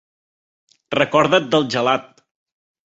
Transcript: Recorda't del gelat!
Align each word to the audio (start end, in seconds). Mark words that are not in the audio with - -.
Recorda't 0.97 1.51
del 1.53 1.71
gelat! 1.77 2.13